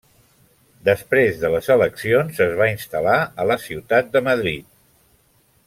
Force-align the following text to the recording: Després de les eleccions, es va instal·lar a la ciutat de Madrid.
Després 0.87 1.35
de 1.43 1.51
les 1.55 1.69
eleccions, 1.75 2.41
es 2.47 2.57
va 2.63 2.71
instal·lar 2.77 3.19
a 3.45 3.47
la 3.53 3.59
ciutat 3.67 4.11
de 4.17 4.25
Madrid. 4.31 4.69